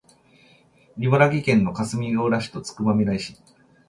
[0.97, 3.37] 茨城県のかすみがうら市とつくばみらい市